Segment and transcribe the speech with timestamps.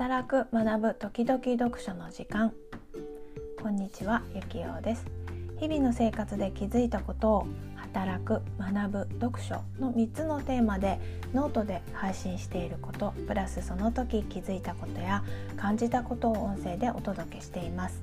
[0.00, 2.54] 働く学ぶ時々読書の時間。
[3.62, 5.04] こんにちはゆきおです。
[5.58, 10.98] 日々の生活で気づいたことを働く学ぶ読書の3つのテーマで
[11.34, 15.22] ノートで配信していることプラスその時気づいたことや
[15.58, 18.00] 感じたことを音声でお届けしています。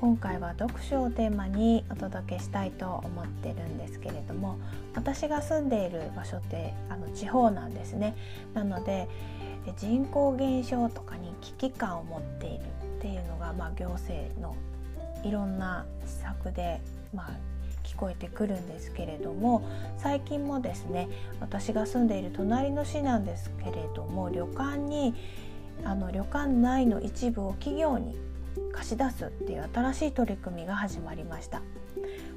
[0.00, 4.58] 今回は読書をテーマにお届けしたいと思ってるんですけれども
[4.94, 8.14] 私が住んでいる場所ってあの地方なんですね。
[8.54, 9.08] なので
[9.72, 12.64] 人口減少とかに危機感を持っている
[12.98, 14.56] っていうのが、まあ、行政の
[15.22, 16.80] いろんな施策で、
[17.14, 17.30] まあ、
[17.82, 19.66] 聞こえてくるんですけれども
[19.98, 21.08] 最近もですね
[21.40, 25.14] 私が住んでいる隣の市なんですけれども旅館に
[25.84, 28.16] あの旅館内の一部を企業に
[28.72, 31.62] 貸し出すっていう新しい取り組みが始まりました。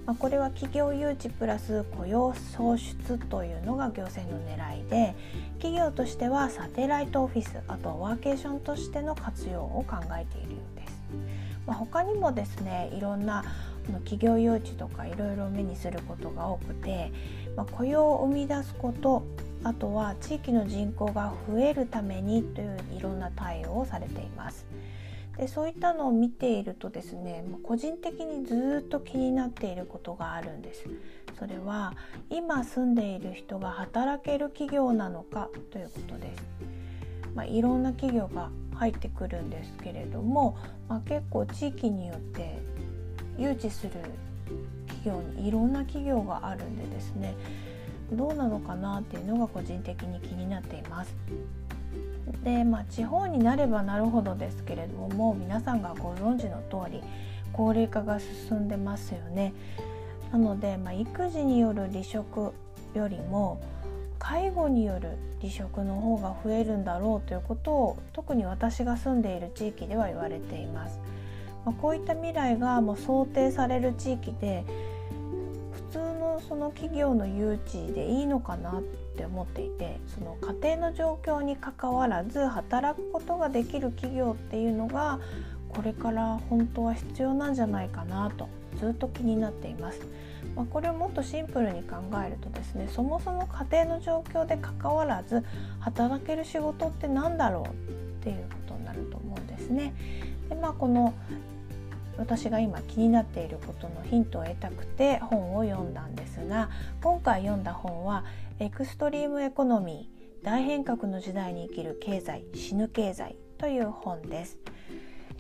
[0.08, 5.14] まあ、これは企業誘致プラス雇用創出というのが行政の狙いで
[5.60, 11.02] 企業としてはサテライトオフィスあとはワーケーションとしての活用を考えているようです。
[11.68, 13.44] まあ、他にもですねいろんな
[14.06, 17.12] 企業誘致とかいろいろ目にすることが多くて、
[17.58, 19.24] まあ、雇用を生み出すこと
[19.64, 24.66] あとは地域の人口が増えるためにといういろんな対応をされています。
[25.38, 30.84] でそういったのを見ているとですね個人的にずっと気になっていることがあるんです
[31.38, 31.94] それは
[32.30, 36.44] 今住んでいる人が働ける企業なのかということです、
[37.36, 40.58] まあ、いろんな企業が入ってくるんですけれども、
[40.90, 42.60] まあ、結構地域によって
[43.38, 43.92] 誘致する
[44.88, 47.36] 企業にいろんな企業があるんでですね
[48.12, 51.14] どうなのかなっていうのが個人的に気になっています。
[52.48, 57.04] でまあ地方になればなるほどですけれどももう皆さんがご存知の通り
[57.52, 59.54] 高齢化が進んでますよね。
[60.32, 62.54] なので、まあ、育児による離職
[62.94, 63.62] よりも
[64.20, 71.00] 介護による離職の方が増えるんだろうということを特に私が住んでいる地域では言われています。
[71.66, 74.64] まあ、こういった未来がもう想定される地域で
[76.48, 78.82] その企業の誘致でいいのかなっ
[79.18, 85.20] て思っていてその家庭の状況にかかわらず働くことができる企業っていうのが
[85.70, 88.48] これから本当は必要なんじゃないかなと
[88.80, 90.00] ずっと気になっています。
[90.56, 95.44] まあ、これをもっとシンプルに考えるとですねそもそも家庭の状況でかかわらず
[95.80, 99.94] 働ける仕事って何だろうっていうことになると思うんですね。
[100.50, 101.14] でまあこの
[102.18, 106.70] 私が今気になっていることのヒントを得たくて本を読んだんですが
[107.02, 108.26] 今回読んだ本は
[108.60, 114.58] 「エクストリームエコノミー大変革の時代に生きる経済死ぬ経済」という本です。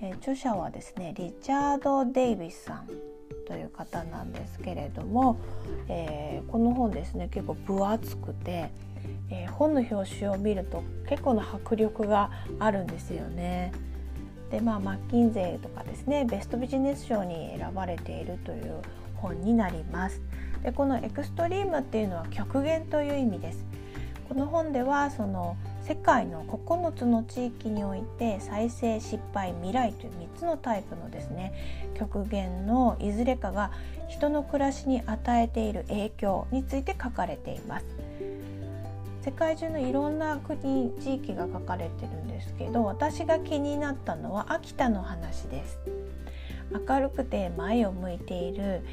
[0.02, 2.88] え著者はですねリチャード・デイビスさん
[3.48, 5.38] という方なんですけれども、
[5.88, 8.70] えー、この本ですね結構分厚くて、
[9.32, 13.72] えー、本の表紙を見ると結構な迫力があるんですよね。
[14.52, 18.82] でまあマッキンゼーとかですねベストビジネス賞に選ばれているという
[19.16, 20.22] 本になります。
[20.64, 23.66] でこのエクストリームっていうのは極限という意味です。
[24.28, 31.54] この本ではその世界の9つの地域において再生失敗未来という3つのタイプのですね
[31.98, 33.72] 極限のいずれかが
[34.10, 37.86] 人の暮らしに与えている影響について書かれています。
[39.28, 45.80] 世界中のいろんな国地域が書かれてるんですけど私が気になったのは秋田の話です
[46.88, 48.86] 明るくて前を向いている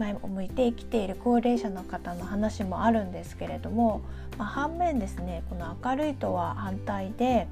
[0.00, 4.02] 前を向いて生きている高齢者の方の話もあるんですけれども、
[4.36, 7.46] まあ、反面ですねこの明るいとは反対で、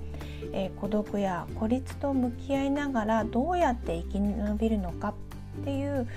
[0.52, 5.14] えー、孤独や孤立と向き合いながらどうやって生き延びるのか
[5.60, 6.08] っていう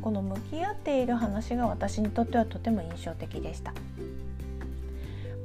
[0.00, 3.74] この向き合っている話が私にとってはとても印象的でした。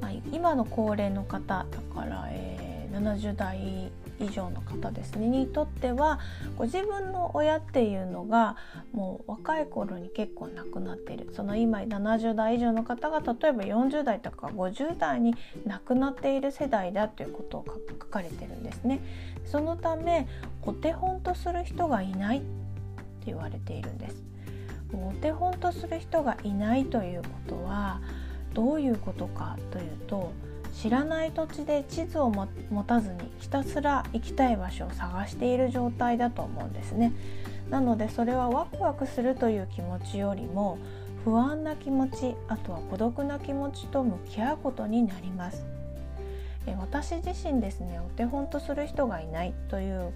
[0.04, 6.20] まあ、今の高齢の方だから、えー、70代以上の方ですねにとっては
[6.58, 8.56] ご自分の親っていうのが
[8.92, 15.34] もう若い頃に結構亡くなってるその今70代以上の方が例えば40代とか50代に
[15.66, 19.00] 亡くなっている世代だということを書かれてるんですね。
[19.46, 20.28] そのため
[20.62, 22.46] お手本とする人がいないって
[23.26, 24.22] 言われているんです。
[24.92, 28.00] お手本とする人がいないということは
[28.54, 30.32] どういうことかというと
[30.74, 32.46] 知らない土地で地図を持
[32.84, 37.12] たずにひたすら行きたい場所を探している状態だと思うんですね。
[37.70, 40.78] なのでそれはワクワクするという気持ちよりも
[41.24, 45.64] 不安な気持ちあとは孤独な気持ちと向き合うことになります。
[46.78, 50.12] 私自身ですねお手本とする人がいないという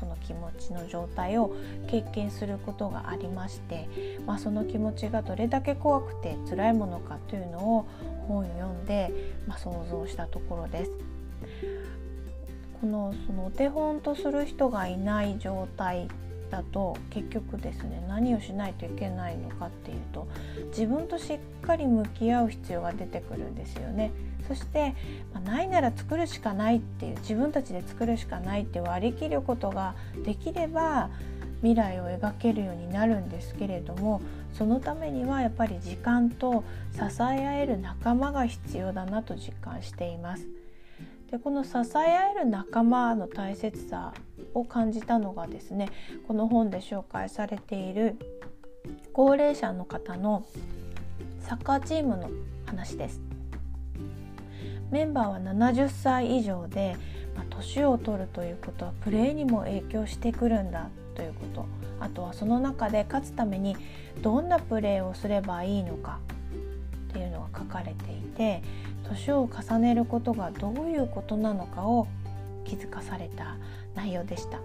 [0.00, 1.54] その気持ちの状態を
[1.86, 3.86] 経験することがありまして、
[4.26, 7.86] まあ、その気持ちがどれだけ怖くて辛いものかというのを
[8.26, 9.12] 本を読んで、
[9.46, 10.90] まあ、想像したところです。
[12.80, 16.08] このそのお手本とする人がいない状態
[16.50, 20.28] だと結局ですね何をしないといけないのかっていうと
[20.68, 24.10] 自分としっかり向き合う必要が出てくるんですよね。
[24.48, 24.94] そして、
[25.32, 29.94] ま、ないなら作るしかないっていう自分たちで作るしかないって割り切ることが
[30.24, 31.08] できれば
[31.60, 34.20] 未来を描けるようになるんですけれども
[34.52, 40.59] そのためにはやっぱり時間と支え合える仲間が必要だなと実感しています。
[41.30, 44.12] でこの支え合える仲間の大切さ
[44.52, 45.88] を感じたのがですね
[46.26, 48.16] この本で紹介されている
[49.12, 50.44] 高齢者の方の
[51.40, 52.30] サッカーチームの
[52.66, 53.20] 話です。
[54.90, 56.96] メンバーは70歳以上で、
[57.36, 61.66] まあ、年を取るということはプレーにも影響してくるんだということ。
[62.00, 63.76] あとはその中で勝つために
[64.22, 66.18] どんなプレーをすればいいのか
[67.10, 68.62] っていうのが書かれていて
[69.10, 72.06] 年を重ねることがどういうことなのかを
[72.64, 73.56] 気づかされた
[73.94, 74.58] 内容でした。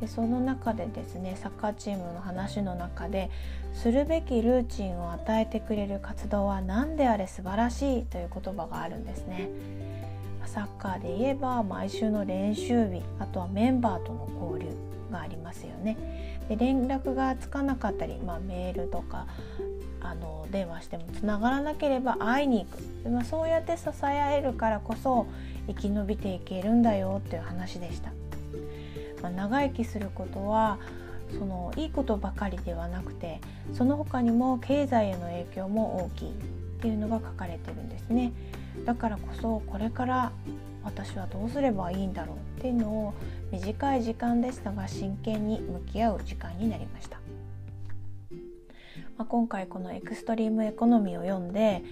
[0.00, 3.30] でその中でですねサッカーチームの話の中で
[3.74, 9.50] するべきルーチンを与えてくれる活動は何であれ素晴らしいという言葉があるんですね。
[10.46, 15.96] サッカーで言えば毎週の練習日あとはメンバーとの交流がありますよね。
[16.48, 19.26] で連絡がつかなかったり、まあ、メールとか
[20.00, 25.26] あの電話してもつながらなければ会いに行くで、まあ、そうやって支え合えるからこそ
[25.66, 28.10] 生き延びていけるんだよっていう話でした。
[29.22, 30.78] まあ、長生きすることは
[31.36, 33.40] そのいいことばかりではなくて
[33.74, 36.32] その他にも経済への影響も大きいっ
[36.80, 38.32] ていうのが書かれてるんですね
[38.84, 40.32] だからこそこれから
[40.84, 43.14] 私はどうすればいいんだろうっていうのを
[43.50, 47.18] 短い時間でしたが真剣に向き合う時間になりました、
[49.16, 51.82] まあ、今回このエクストリームエコノミーを読んで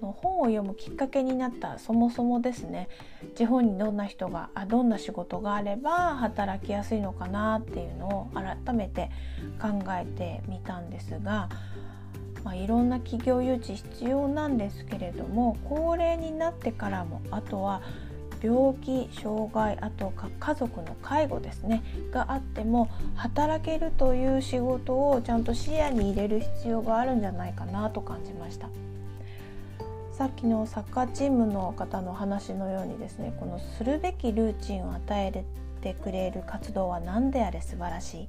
[0.00, 2.88] この本を読むきっかけになったそもそもですね
[3.34, 9.10] 地方にどんな人があどんな仕事があれば働きやすいのかなっていうのを改めて
[9.60, 11.48] 考えてみたんですが、
[12.44, 17.82] まあ、いろんな企業誘致必要なんですけれども高齢になってからもあとは
[18.44, 21.82] 病気障害あと家族の介護ですね
[22.12, 28.68] があっても働けるという仕事をちゃんと視野に入れる必要があるんじゃないかなと感じました。
[30.12, 35.44] さっきのサッカーチームの方の話のようにですねこのするべきルーチンを与え
[35.80, 38.26] てくれる活動は何であれ素晴らしいっ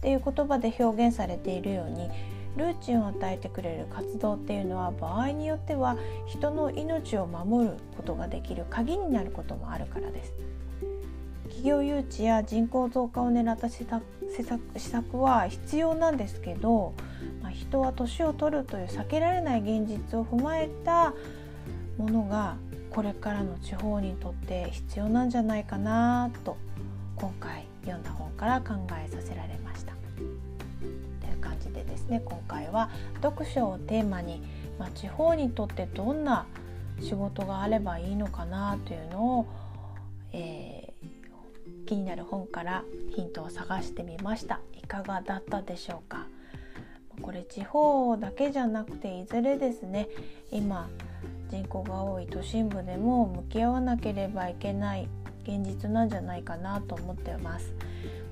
[0.00, 2.08] ていう言葉で表現されているように
[2.56, 10.34] ルーチンを与えてくれる活動っていうのは場合によっては人の命を守ることができる鍵になることもあるからです。
[11.44, 13.84] 企業誘致や人口増加を狙った施
[14.78, 16.92] 策は必要なんですけど
[17.46, 21.14] まあ、人は年を取るという避けられない現実を踏まえた
[21.96, 22.56] ものが
[22.90, 26.56] これからの地方にとって必要なんじゃないかなと
[27.14, 29.95] 今回読んだ本から考えさせられました。
[31.56, 32.90] 感じでですね今回は
[33.22, 34.42] 読書をテーマに、
[34.78, 36.46] まあ、地方にとってどんな
[37.00, 39.46] 仕事があればいいのかなというのを、
[40.32, 46.26] えー、気になる本からヒントを探してみましたいかがだったでしょうか？
[47.22, 50.08] これ地方だけじゃなくていずれですね
[50.52, 50.90] 今
[51.50, 55.08] 人口が多い都心部でも向き合わなければいけない
[55.44, 57.72] 現実なんじゃないかなと思ってます。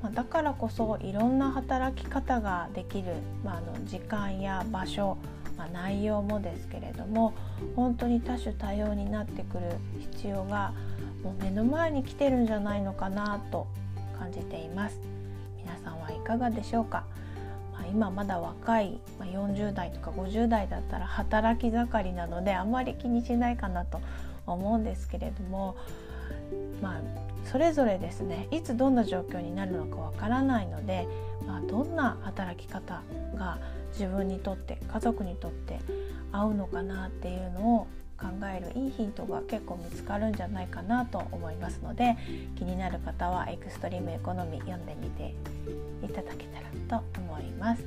[0.02, 3.14] まあ、だからこそいろんな働き方ができる、
[3.44, 5.16] まあ、あの時間や場所、
[5.56, 7.32] まあ、内容もですけれども
[7.76, 9.76] 本当に多種多様になってくる
[10.12, 10.72] 必要が
[11.22, 13.66] もう目の前に来てるんじゃないのかなと
[14.18, 15.00] 感じています。
[15.56, 17.04] 皆さんはいかがでしょうか
[17.90, 24.00] 今まだ若い、まあ、40代とか50代だったら働き盛りなのであまり気にしないかなと
[24.46, 25.76] 思うんですけれども
[26.82, 27.00] まあ
[27.44, 31.06] それぞれですねいつどんな状況になるのかわからないので、
[31.46, 33.02] まあ、どんな働き方
[33.36, 33.58] が
[33.92, 35.78] 自分にとって家族にとって
[36.32, 37.86] 合うのかなっていうのを
[38.18, 42.16] 考えるいいヒントが結構見つかるんじゃないかなと思いますので
[42.56, 45.34] 気になる方はエクストリームエコノミー読んでみて
[46.02, 46.60] いただけた
[46.94, 47.84] らと思います。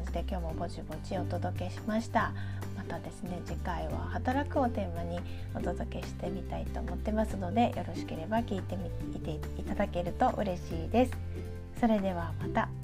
[0.00, 2.32] 感じで今日もぼちぼちお届けしました。
[2.76, 5.20] またですね次回は働くをテーマに
[5.54, 11.12] お届けしてみたいと思ってますのでよろしければ聞いてみていただけると嬉しいです。
[11.78, 12.79] それではまた。